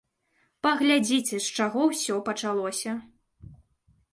[0.67, 2.91] Паглядзіце, з чаго гэта ўсё пачалося!